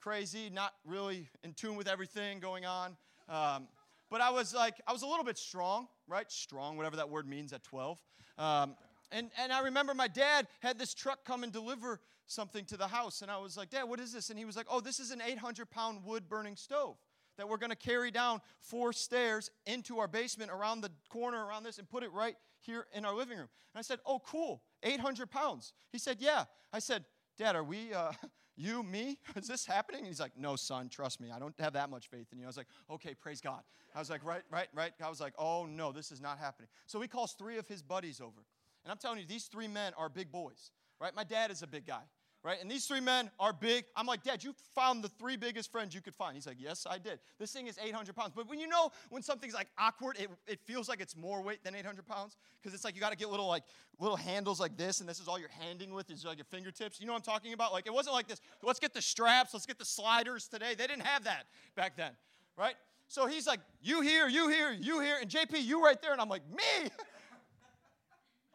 [0.00, 2.96] crazy, not really in tune with everything going on.
[3.28, 3.68] Um,
[4.10, 6.30] but I was like, I was a little bit strong, right?
[6.30, 7.98] Strong, whatever that word means at 12.
[8.38, 8.74] Um,
[9.12, 12.88] and, and I remember my dad had this truck come and deliver something to the
[12.88, 13.22] house.
[13.22, 14.28] And I was like, Dad, what is this?
[14.30, 16.96] And he was like, Oh, this is an 800 pound wood burning stove
[17.38, 21.62] that we're going to carry down four stairs into our basement around the corner around
[21.62, 23.48] this and put it right here in our living room.
[23.72, 25.72] And I said, Oh, cool, 800 pounds.
[25.90, 26.44] He said, Yeah.
[26.72, 27.04] I said,
[27.38, 28.12] Dad, are we, uh,
[28.56, 29.18] you, me?
[29.36, 30.00] Is this happening?
[30.00, 31.30] And he's like, No, son, trust me.
[31.34, 32.44] I don't have that much faith in you.
[32.44, 33.62] I was like, Okay, praise God.
[33.94, 34.92] I was like, Right, right, right.
[35.02, 36.68] I was like, Oh, no, this is not happening.
[36.86, 38.44] So he calls three of his buddies over.
[38.84, 40.70] And I'm telling you, these three men are big boys,
[41.00, 41.14] right?
[41.14, 42.02] My dad is a big guy
[42.42, 42.58] right?
[42.60, 43.84] And these three men are big.
[43.96, 46.34] I'm like, Dad, you found the three biggest friends you could find.
[46.34, 47.18] He's like, Yes, I did.
[47.38, 48.32] This thing is 800 pounds.
[48.34, 51.64] But when you know when something's like awkward, it, it feels like it's more weight
[51.64, 53.64] than 800 pounds because it's like you got to get little like
[53.98, 57.00] little handles like this, and this is all you're handing with is like your fingertips.
[57.00, 57.72] You know what I'm talking about?
[57.72, 58.40] Like it wasn't like this.
[58.62, 59.52] Let's get the straps.
[59.52, 60.74] Let's get the sliders today.
[60.76, 62.12] They didn't have that back then,
[62.56, 62.74] right?
[63.08, 66.20] So he's like, You here, you here, you here, and JP, you right there, and
[66.20, 66.88] I'm like, Me.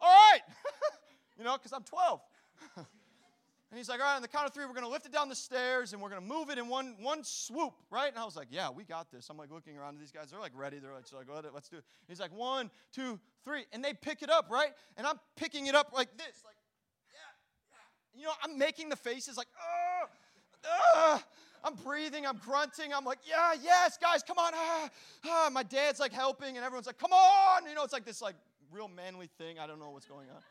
[0.00, 0.40] all right,
[1.38, 2.20] you know, because I'm 12.
[3.74, 5.10] And he's like, all right, on the count of three, we're going to lift it
[5.10, 8.08] down the stairs and we're going to move it in one, one swoop, right?
[8.08, 9.26] And I was like, yeah, we got this.
[9.28, 10.30] I'm like looking around at these guys.
[10.30, 10.78] They're like ready.
[10.78, 11.06] They're like,
[11.52, 11.84] let's do it.
[12.06, 13.64] He's like, one, two, three.
[13.72, 14.68] And they pick it up, right?
[14.96, 16.54] And I'm picking it up like this, like,
[17.10, 17.18] yeah,
[18.14, 18.20] yeah.
[18.20, 20.06] You know, I'm making the faces like, oh,
[20.96, 21.24] ah.
[21.64, 24.52] I'm breathing, I'm grunting, I'm like, yeah, yes, guys, come on.
[24.54, 24.88] Ah,
[25.26, 25.50] ah.
[25.52, 27.66] My dad's like helping, and everyone's like, come on.
[27.68, 28.36] You know, it's like this like
[28.70, 29.58] real manly thing.
[29.58, 30.42] I don't know what's going on.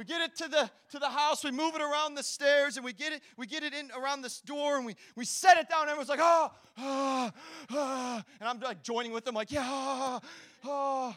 [0.00, 2.86] We get it to the to the house, we move it around the stairs, and
[2.86, 5.68] we get it, we get it in around this door, and we, we set it
[5.68, 7.30] down, and everyone's like, oh, oh,
[7.70, 8.22] oh.
[8.40, 10.20] And I'm like joining with them, like, yeah, oh,
[10.64, 11.16] oh.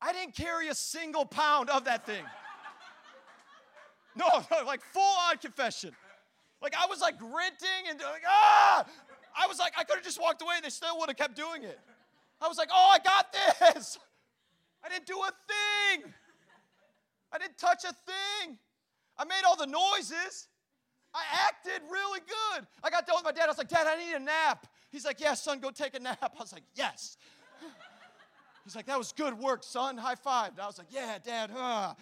[0.00, 2.22] I didn't carry a single pound of that thing.
[4.14, 5.90] No, no, like full on confession.
[6.62, 8.86] Like I was like gritting and like, ah!
[9.36, 11.34] I was like, I could have just walked away and they still would have kept
[11.34, 11.80] doing it.
[12.40, 13.98] I was like, oh, I got this.
[14.84, 15.32] I didn't do a
[15.96, 16.14] thing.
[17.32, 18.58] I didn't touch a thing.
[19.18, 20.48] I made all the noises.
[21.14, 22.66] I acted really good.
[22.82, 23.44] I got done with my dad.
[23.44, 24.66] I was like, Dad, I need a nap.
[24.90, 26.18] He's like, Yeah, son, go take a nap.
[26.22, 27.16] I was like, Yes.
[28.64, 29.96] He's like, That was good work, son.
[29.96, 30.52] High five.
[30.60, 31.50] I was like, Yeah, Dad.
[31.52, 31.94] Huh.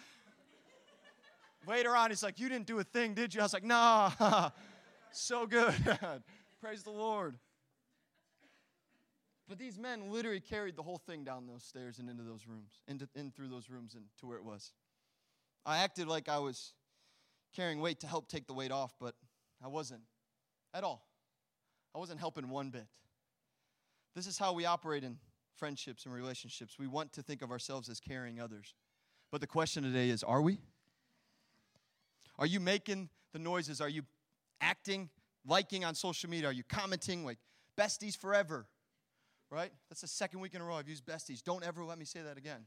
[1.65, 3.41] Later on, he's like, You didn't do a thing, did you?
[3.41, 4.11] I was like, Nah.
[5.11, 5.73] so good.
[6.61, 7.37] Praise the Lord.
[9.47, 12.81] But these men literally carried the whole thing down those stairs and into those rooms,
[12.87, 14.73] into, in through those rooms and to where it was.
[15.67, 16.71] I acted like I was
[17.53, 19.15] carrying weight to help take the weight off, but
[19.61, 20.01] I wasn't
[20.73, 21.05] at all.
[21.93, 22.87] I wasn't helping one bit.
[24.15, 25.17] This is how we operate in
[25.57, 26.79] friendships and relationships.
[26.79, 28.75] We want to think of ourselves as carrying others.
[29.29, 30.59] But the question today is are we?
[32.39, 33.81] Are you making the noises?
[33.81, 34.03] Are you
[34.61, 35.09] acting,
[35.45, 36.47] liking on social media?
[36.47, 37.39] Are you commenting like
[37.77, 38.67] besties forever?
[39.49, 39.71] Right?
[39.89, 41.43] That's the second week in a row I've used besties.
[41.43, 42.65] Don't ever let me say that again.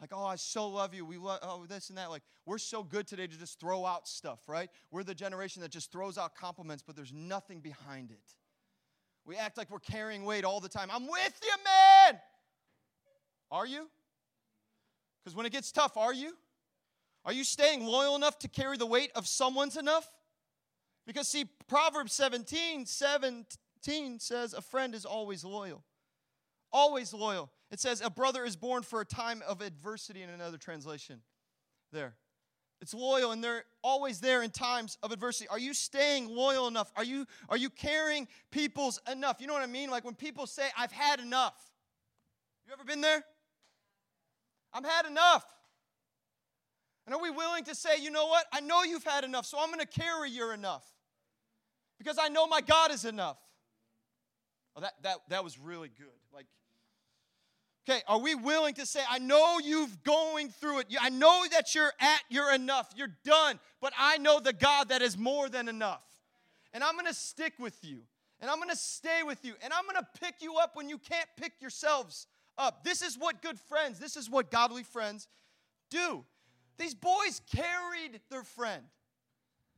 [0.00, 1.04] Like, oh, I so love you.
[1.04, 2.10] We love, oh, this and that.
[2.10, 4.68] Like, we're so good today to just throw out stuff, right?
[4.90, 8.34] We're the generation that just throws out compliments, but there's nothing behind it.
[9.24, 10.90] We act like we're carrying weight all the time.
[10.92, 12.20] I'm with you, man.
[13.50, 13.88] Are you?
[15.22, 16.36] Because when it gets tough, are you?
[17.24, 20.10] Are you staying loyal enough to carry the weight of someone's enough?
[21.06, 25.82] Because, see, Proverbs 17 17 says, A friend is always loyal.
[26.72, 27.50] Always loyal.
[27.74, 31.22] It says, A brother is born for a time of adversity in another translation.
[31.90, 32.14] There.
[32.80, 35.48] It's loyal and they're always there in times of adversity.
[35.48, 36.92] Are you staying loyal enough?
[36.94, 39.40] Are you, are you caring people's enough?
[39.40, 39.90] You know what I mean?
[39.90, 41.56] Like when people say, I've had enough.
[42.64, 43.24] You ever been there?
[44.72, 45.44] I've had enough.
[47.06, 48.46] And are we willing to say, you know what?
[48.52, 50.86] I know you've had enough, so I'm going to carry your enough.
[51.98, 53.38] Because I know my God is enough.
[54.76, 56.06] Oh, that, that, that was really good.
[56.32, 56.46] Like,
[57.86, 60.86] Okay, are we willing to say, I know you've going through it.
[60.98, 62.88] I know that you're at you're enough.
[62.96, 63.60] You're done.
[63.80, 66.02] But I know the God that is more than enough.
[66.72, 68.00] And I'm going to stick with you.
[68.40, 69.54] And I'm going to stay with you.
[69.62, 72.84] And I'm going to pick you up when you can't pick yourselves up.
[72.84, 75.28] This is what good friends, this is what godly friends
[75.90, 76.24] do.
[76.78, 78.82] These boys carried their friend.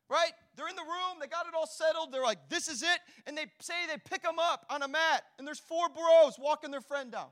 [0.09, 0.31] Right?
[0.55, 2.13] They're in the room, they got it all settled.
[2.13, 3.01] They're like, this is it.
[3.27, 6.71] And they say they pick them up on a mat, and there's four bros walking
[6.71, 7.27] their friend down.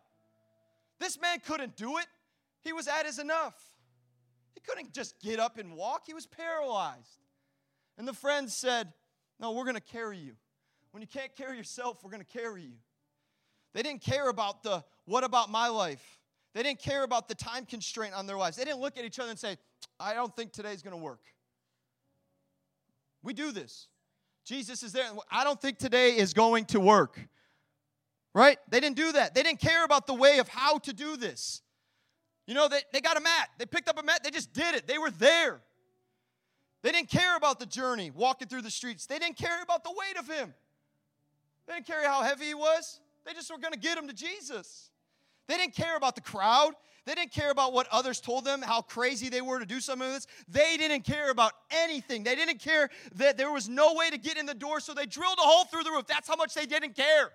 [0.99, 2.07] This man couldn't do it.
[2.63, 3.55] He was at his enough.
[4.55, 7.19] He couldn't just get up and walk, he was paralyzed.
[7.99, 8.93] And the friends said,
[9.39, 10.33] No, we're going to carry you.
[10.93, 12.77] When you can't carry yourself, we're going to carry you.
[13.73, 16.21] They didn't care about the what about my life?
[16.55, 18.57] They didn't care about the time constraint on their lives.
[18.57, 19.59] They didn't look at each other and say,
[19.99, 21.21] I don't think today's going to work.
[23.23, 23.89] We do this.
[24.45, 25.09] Jesus is there.
[25.31, 27.19] I don't think today is going to work.
[28.35, 28.59] Right?
[28.69, 29.35] They didn't do that.
[29.35, 31.63] They didn't care about the way of how to do this.
[32.47, 33.49] You know, they, they got a mat.
[33.59, 34.23] They picked up a mat.
[34.25, 34.87] They just did it.
[34.87, 35.61] They were there.
[36.83, 39.07] They didn't care about the journey, walking through the streets.
[39.07, 40.53] They didn't care about the weight of him.
[41.67, 43.01] They didn't care how heavy he was.
[43.25, 44.91] They just were going to get him to Jesus.
[45.47, 46.73] They didn't care about the crowd.
[47.07, 50.03] They didn't care about what others told them, how crazy they were to do some
[50.03, 50.27] of this.
[50.49, 52.25] They didn't care about anything.
[52.25, 55.07] They didn't care that there was no way to get in the door, so they
[55.07, 56.07] drilled a hole through the roof.
[56.07, 57.31] That's how much they didn't care.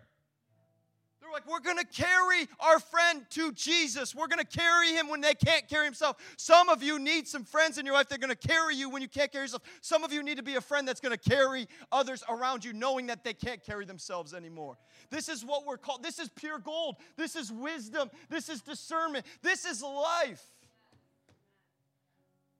[1.30, 4.15] They're like, we're going to carry our friend to Jesus.
[4.15, 6.18] We're going to carry him when they can't carry himself.
[6.38, 8.10] Some of you need some friends in your life.
[8.10, 9.62] They're going to carry you when you can't carry yourself.
[9.82, 12.74] Some of you need to be a friend that's going to carry others around you,
[12.74, 14.78] knowing that they can't carry themselves anymore.
[15.12, 16.02] This is what we're called.
[16.02, 16.96] This is pure gold.
[17.15, 18.10] This is wisdom.
[18.30, 19.26] This is discernment.
[19.44, 20.44] This is life.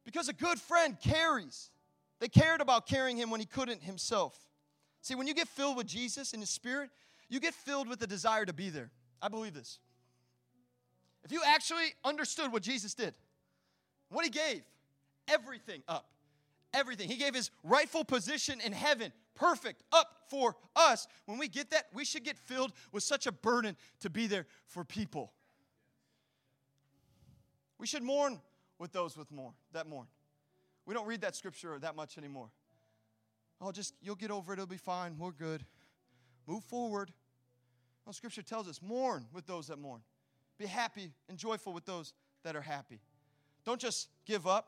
[0.05, 1.71] Because a good friend carries.
[2.19, 4.38] They cared about carrying him when he couldn't himself.
[5.01, 6.89] See, when you get filled with Jesus and his spirit,
[7.29, 8.89] you get filled with the desire to be there.
[9.21, 9.79] I believe this.
[11.23, 13.13] If you actually understood what Jesus did,
[14.09, 14.63] what he gave,
[15.27, 16.09] everything up,
[16.73, 17.07] everything.
[17.07, 21.07] He gave his rightful position in heaven, perfect, up for us.
[21.25, 24.45] When we get that, we should get filled with such a burden to be there
[24.65, 25.33] for people.
[27.77, 28.39] We should mourn
[28.77, 30.07] with those with more that mourn.
[30.85, 32.49] We don't read that scripture that much anymore.
[33.61, 35.17] Oh, just you'll get over it, it'll be fine.
[35.17, 35.65] We're good.
[36.49, 37.12] Move forward.
[38.05, 40.01] Well, Scripture tells us mourn with those that mourn.
[40.57, 42.12] Be happy and joyful with those
[42.43, 42.99] that are happy.
[43.65, 44.67] Don't just give up.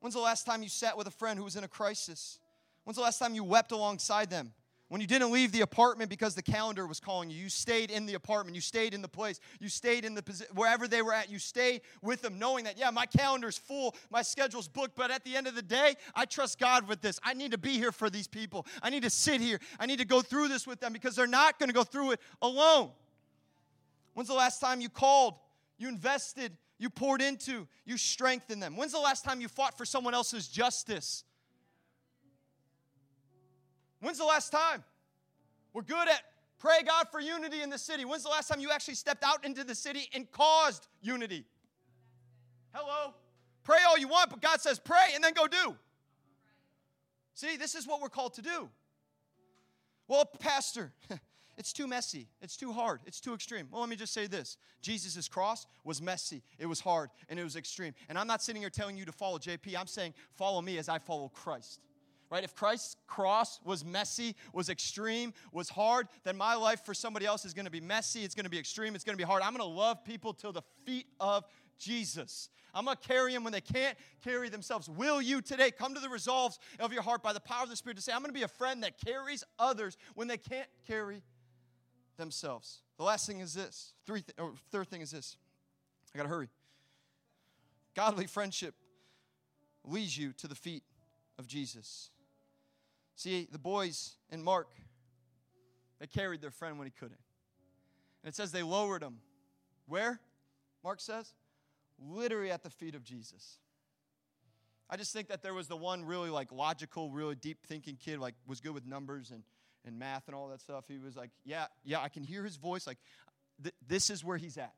[0.00, 2.40] When's the last time you sat with a friend who was in a crisis?
[2.82, 4.52] When's the last time you wept alongside them?
[4.92, 8.04] When you didn't leave the apartment because the calendar was calling you, you stayed in
[8.04, 11.14] the apartment, you stayed in the place, you stayed in the position, wherever they were
[11.14, 15.10] at, you stayed with them, knowing that, yeah, my calendar's full, my schedule's booked, but
[15.10, 17.18] at the end of the day, I trust God with this.
[17.22, 18.66] I need to be here for these people.
[18.82, 19.60] I need to sit here.
[19.80, 22.10] I need to go through this with them because they're not going to go through
[22.10, 22.90] it alone.
[24.12, 25.36] When's the last time you called,
[25.78, 28.76] you invested, you poured into, you strengthened them?
[28.76, 31.24] When's the last time you fought for someone else's justice?
[34.02, 34.82] When's the last time?
[35.72, 36.22] We're good at
[36.58, 38.04] pray God for unity in the city.
[38.04, 41.44] When's the last time you actually stepped out into the city and caused unity?
[42.74, 43.14] Hello?
[43.62, 45.76] Pray all you want, but God says pray and then go do.
[47.34, 48.68] See, this is what we're called to do.
[50.08, 50.92] Well, Pastor,
[51.56, 52.26] it's too messy.
[52.40, 53.02] It's too hard.
[53.06, 53.68] It's too extreme.
[53.70, 57.44] Well, let me just say this Jesus' cross was messy, it was hard, and it
[57.44, 57.94] was extreme.
[58.08, 59.78] And I'm not sitting here telling you to follow JP.
[59.78, 61.78] I'm saying follow me as I follow Christ
[62.32, 62.44] right?
[62.44, 67.44] If Christ's cross was messy, was extreme, was hard, then my life for somebody else
[67.44, 69.42] is going to be messy, it's going to be extreme, it's going to be hard.
[69.42, 71.44] I'm going to love people till the feet of
[71.78, 72.48] Jesus.
[72.72, 74.88] I'm going to carry them when they can't carry themselves.
[74.88, 77.76] Will you today come to the resolves of your heart by the power of the
[77.76, 80.68] Spirit to say, I'm going to be a friend that carries others when they can't
[80.86, 81.22] carry
[82.16, 82.80] themselves?
[82.96, 83.92] The last thing is this.
[84.06, 85.36] Three th- or third thing is this.
[86.14, 86.48] I got to hurry.
[87.94, 88.74] Godly friendship
[89.84, 90.82] leads you to the feet
[91.38, 92.08] of Jesus.
[93.14, 94.68] See, the boys in Mark,
[96.00, 97.20] they carried their friend when he couldn't.
[98.22, 99.18] And it says they lowered him.
[99.86, 100.20] Where?
[100.82, 101.34] Mark says?
[101.98, 103.58] Literally at the feet of Jesus.
[104.88, 108.18] I just think that there was the one really like logical, really deep thinking kid,
[108.18, 109.42] like was good with numbers and,
[109.86, 110.84] and math and all that stuff.
[110.88, 112.86] He was like, yeah, yeah, I can hear his voice.
[112.86, 112.98] Like,
[113.62, 114.74] th- this is where he's at.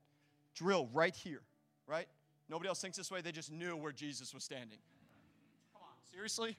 [0.55, 1.43] Drill right here,
[1.87, 2.07] right?
[2.49, 3.23] Nobody else thinks this way.
[3.23, 4.79] They just knew where Jesus was standing.
[5.73, 6.57] Come on, seriously?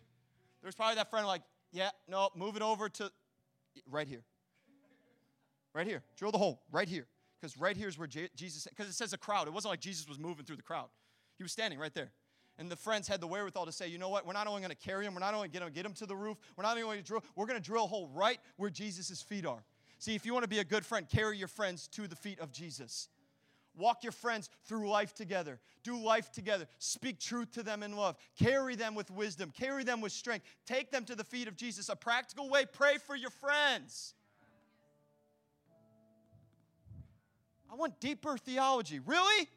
[0.61, 1.43] There's probably that friend like,
[1.76, 3.11] yeah, no, move it over to
[3.91, 4.23] right here.
[5.73, 6.03] Right here.
[6.15, 7.05] Drill the hole right here.
[7.39, 9.47] Because right here is where Jesus, because it says a crowd.
[9.47, 10.88] It wasn't like Jesus was moving through the crowd.
[11.38, 12.11] He was standing right there.
[12.57, 14.26] And the friends had the wherewithal to say, you know what?
[14.26, 16.05] We're not only going to carry him, we're not only going to get him to
[16.05, 18.39] the roof, we're not only going to drill, we're going to drill a hole right
[18.55, 19.65] where Jesus' feet are.
[19.99, 22.39] See, if you want to be a good friend, carry your friends to the feet
[22.39, 23.09] of Jesus.
[23.78, 25.59] Walk your friends through life together.
[25.84, 26.67] Do life together.
[26.80, 28.15] Speak truth to them in love.
[28.41, 29.51] Carry them with wisdom.
[29.51, 30.45] Carry them with strength.
[30.65, 31.89] Take them to the feet of Jesus.
[31.89, 34.13] A practical way, pray for your friends.
[37.71, 38.99] I want deeper theology.
[38.99, 39.49] Really?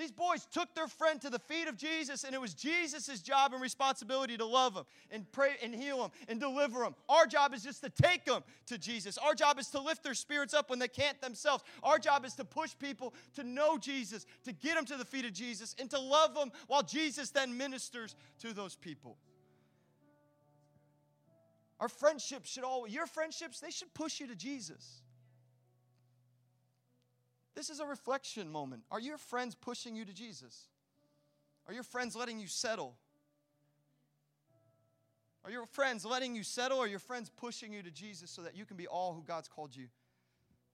[0.00, 3.52] These boys took their friend to the feet of Jesus, and it was Jesus' job
[3.52, 6.94] and responsibility to love them and pray and heal them and deliver them.
[7.06, 9.18] Our job is just to take them to Jesus.
[9.18, 11.64] Our job is to lift their spirits up when they can't themselves.
[11.82, 15.26] Our job is to push people to know Jesus, to get them to the feet
[15.26, 19.18] of Jesus, and to love them while Jesus then ministers to those people.
[21.78, 24.99] Our friendships should all, your friendships, they should push you to Jesus.
[27.54, 28.82] This is a reflection moment.
[28.90, 30.68] Are your friends pushing you to Jesus?
[31.66, 32.96] Are your friends letting you settle?
[35.44, 38.42] Are your friends letting you settle, or are your friends pushing you to Jesus so
[38.42, 39.86] that you can be all who God's called you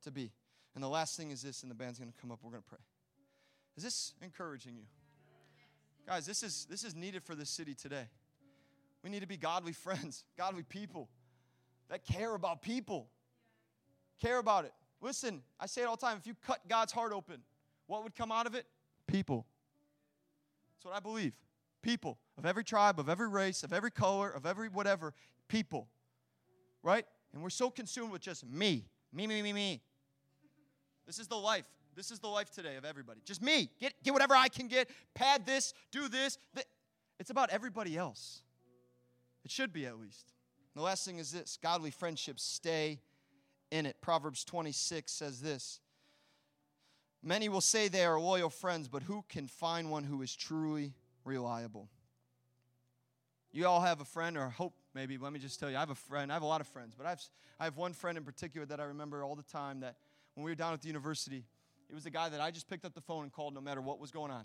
[0.03, 0.33] to be?
[0.75, 2.41] And the last thing is this, and the band's to come up.
[2.43, 2.79] We're to pray.
[3.77, 4.85] Is this encouraging you?
[6.07, 8.09] Guys, this is, this is needed for this city today.
[9.03, 11.09] We need to be godly friends, godly people
[11.89, 13.09] that care about people,
[14.21, 14.73] care about it.
[15.01, 17.43] Listen, I say it all the time if you cut God's heart open,
[17.87, 18.67] what would come out of it?
[19.07, 19.47] People.
[20.75, 21.33] That's what I believe.
[21.83, 25.15] People of every tribe, of every race, of every color, of every whatever.
[25.49, 25.89] People.
[26.83, 27.05] Right?
[27.33, 28.85] And we're so consumed with just me.
[29.13, 29.81] Me, me, me, me.
[31.07, 31.65] This is the life.
[31.95, 33.21] This is the life today of everybody.
[33.25, 33.71] Just me.
[33.81, 34.91] Get, get whatever I can get.
[35.15, 35.73] Pad this.
[35.93, 36.39] Do this.
[37.19, 38.43] It's about everybody else.
[39.45, 40.33] It should be at least.
[40.75, 43.01] And the last thing is this godly friendships stay
[43.71, 44.01] in it.
[44.01, 45.81] Proverbs 26 says this
[47.23, 50.95] Many will say they are loyal friends, but who can find one who is truly
[51.25, 51.89] reliable?
[53.53, 55.17] You all have a friend, or hope maybe.
[55.19, 56.31] Let me just tell you, I have a friend.
[56.31, 57.23] I have a lot of friends, but I have,
[57.59, 59.97] I have one friend in particular that I remember all the time that
[60.35, 61.45] when we were down at the university,
[61.89, 63.81] it was the guy that I just picked up the phone and called no matter
[63.81, 64.45] what was going on.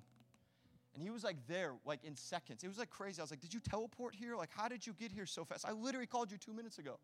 [0.94, 2.64] And he was like there, like in seconds.
[2.64, 3.20] It was like crazy.
[3.20, 4.36] I was like, Did you teleport here?
[4.36, 5.66] Like, how did you get here so fast?
[5.68, 7.00] I literally called you two minutes ago.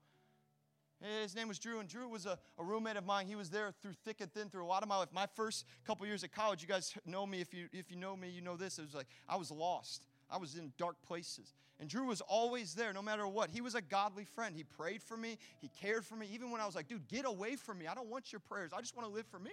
[1.04, 3.28] Eh, his name was Drew, and Drew was a, a, roommate of mine.
[3.28, 5.10] He was there through thick and thin through a lot of my life.
[5.12, 7.40] My first couple years at college, you guys know me.
[7.40, 8.80] If you if you know me, you know this.
[8.80, 10.06] It was like I was lost.
[10.30, 11.54] I was in dark places.
[11.80, 13.52] And Drew was always there, no matter what.
[13.52, 14.56] He was a godly friend.
[14.56, 15.38] He prayed for me.
[15.62, 16.28] He cared for me.
[16.34, 17.86] Even when I was like, dude, get away from me.
[17.86, 18.72] I don't want your prayers.
[18.76, 19.52] I just want to live for me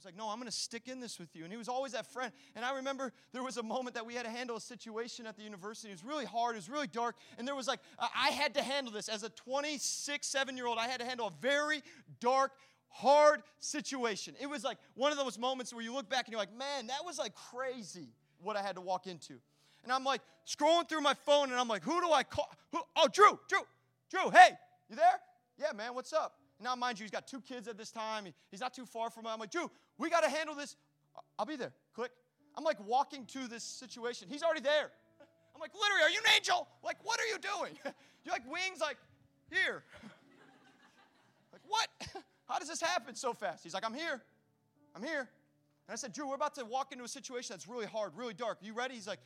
[0.00, 1.44] was like, No, I'm going to stick in this with you.
[1.44, 2.32] And he was always that friend.
[2.56, 5.36] And I remember there was a moment that we had to handle a situation at
[5.36, 5.88] the university.
[5.88, 7.16] It was really hard, it was really dark.
[7.38, 9.08] And there was like, I had to handle this.
[9.08, 11.82] As a 26, 7 year old, I had to handle a very
[12.20, 12.52] dark,
[12.88, 14.34] hard situation.
[14.40, 16.86] It was like one of those moments where you look back and you're like, Man,
[16.88, 18.08] that was like crazy
[18.42, 19.34] what I had to walk into.
[19.82, 22.50] And I'm like scrolling through my phone and I'm like, Who do I call?
[22.72, 22.80] Who?
[22.96, 23.60] Oh, Drew, Drew,
[24.10, 24.50] Drew, hey,
[24.88, 25.20] you there?
[25.58, 26.36] Yeah, man, what's up?
[26.62, 28.26] Now, mind you, he's got two kids at this time.
[28.50, 29.30] He's not too far from me.
[29.30, 29.70] I'm like, Drew,
[30.00, 30.76] we got to handle this.
[31.38, 31.72] I'll be there.
[31.94, 32.10] Click.
[32.56, 34.28] I'm like walking to this situation.
[34.30, 34.90] He's already there.
[35.54, 36.66] I'm like, literally, are you an angel?
[36.82, 37.72] Like, what are you doing?
[38.24, 38.96] You're like wings, like,
[39.50, 39.84] here.
[41.52, 41.88] like, what?
[42.48, 43.62] How does this happen so fast?
[43.62, 44.22] He's like, I'm here.
[44.96, 45.20] I'm here.
[45.20, 48.34] And I said, Drew, we're about to walk into a situation that's really hard, really
[48.34, 48.62] dark.
[48.62, 48.94] Are you ready?
[48.94, 49.20] He's like,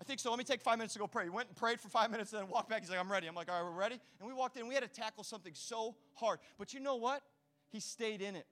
[0.00, 0.30] I think so.
[0.30, 1.24] Let me take five minutes to go pray.
[1.24, 2.80] He went and prayed for five minutes and then walked back.
[2.80, 3.26] He's like, I'm ready.
[3.26, 4.00] I'm like, all right, we're ready.
[4.18, 4.66] And we walked in.
[4.66, 6.38] We had to tackle something so hard.
[6.58, 7.22] But you know what?
[7.70, 8.46] He stayed in it.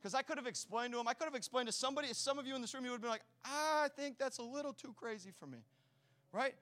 [0.00, 2.46] Because I could have explained to him, I could have explained to somebody, some of
[2.46, 4.94] you in this room, you would have been like, I think that's a little too
[4.96, 5.58] crazy for me.
[6.32, 6.54] Right?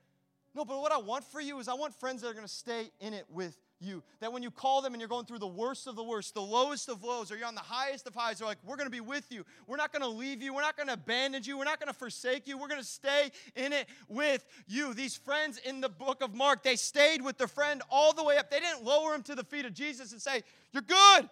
[0.55, 2.53] No, but what I want for you is I want friends that are going to
[2.53, 4.03] stay in it with you.
[4.21, 6.41] That when you call them and you're going through the worst of the worst, the
[6.41, 8.91] lowest of lows, or you're on the highest of highs, they're like, we're going to
[8.91, 9.45] be with you.
[9.67, 10.55] We're not going to leave you.
[10.55, 11.59] We're not going to abandon you.
[11.59, 12.57] We're not going to forsake you.
[12.57, 14.95] We're going to stay in it with you.
[14.95, 18.39] These friends in the book of Mark, they stayed with their friend all the way
[18.39, 18.51] up.
[18.51, 21.29] They didn't lower him to the feet of Jesus and say, You're good,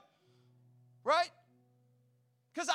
[1.02, 1.30] right?
[2.54, 2.70] Because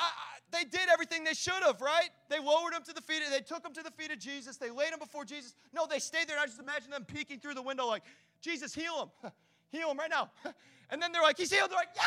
[0.50, 2.10] they did everything they should have, right?
[2.28, 4.70] They lowered him to the feet, they took him to the feet of Jesus, they
[4.70, 5.54] laid him before Jesus.
[5.72, 8.02] No, they stayed there, and I just imagine them peeking through the window like,
[8.40, 9.32] Jesus, heal him.
[9.72, 10.30] heal him right now.
[10.92, 11.70] And then they're like, He's healed.
[11.70, 12.02] They're like, Yeah,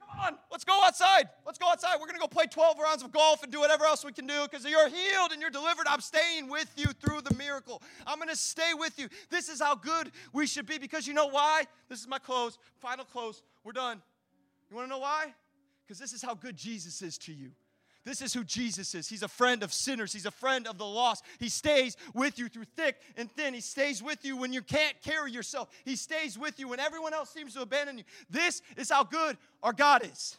[0.00, 1.28] come on, let's go outside.
[1.44, 1.96] Let's go outside.
[1.96, 4.26] We're going to go play 12 rounds of golf and do whatever else we can
[4.26, 5.86] do because you're healed and you're delivered.
[5.86, 7.82] I'm staying with you through the miracle.
[8.06, 9.08] I'm going to stay with you.
[9.28, 11.64] This is how good we should be because you know why?
[11.90, 13.42] This is my close, final close.
[13.64, 14.00] We're done.
[14.70, 15.34] You want to know why?
[15.86, 17.50] Because this is how good Jesus is to you.
[18.04, 19.08] This is who Jesus is.
[19.08, 20.12] He's a friend of sinners.
[20.12, 21.24] He's a friend of the lost.
[21.38, 23.54] He stays with you through thick and thin.
[23.54, 25.70] He stays with you when you can't carry yourself.
[25.86, 28.04] He stays with you when everyone else seems to abandon you.
[28.28, 30.36] This is how good our God is.